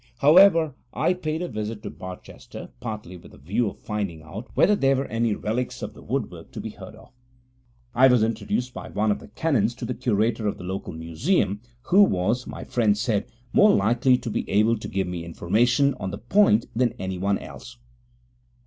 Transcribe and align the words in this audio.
However, 0.17 0.73
I 0.93 1.13
paid 1.13 1.43
a 1.43 1.47
visit 1.47 1.83
to 1.83 1.91
Barchester, 1.91 2.69
partly 2.79 3.17
with 3.17 3.33
the 3.33 3.37
view 3.37 3.69
of 3.69 3.77
finding 3.77 4.23
out 4.23 4.49
whether 4.55 4.75
there 4.75 4.95
were 4.95 5.05
any 5.05 5.35
relics 5.35 5.83
of 5.83 5.93
the 5.93 6.01
woodwork 6.01 6.51
to 6.53 6.59
be 6.59 6.71
heard 6.71 6.95
of. 6.95 7.11
I 7.93 8.07
was 8.07 8.23
introduced 8.23 8.73
by 8.73 8.89
one 8.89 9.11
of 9.11 9.19
the 9.19 9.27
canons 9.27 9.75
to 9.75 9.85
the 9.85 9.93
curator 9.93 10.47
of 10.47 10.57
the 10.57 10.63
local 10.63 10.93
museum, 10.93 11.61
who 11.83 12.01
was, 12.01 12.47
my 12.47 12.63
friend 12.63 12.97
said, 12.97 13.27
more 13.53 13.69
likely 13.75 14.17
to 14.17 14.29
be 14.31 14.49
able 14.49 14.79
to 14.79 14.87
give 14.87 15.05
me 15.05 15.23
information 15.23 15.93
on 15.99 16.09
the 16.09 16.17
point 16.17 16.65
than 16.75 16.93
anyone 16.97 17.37
else. 17.37 17.77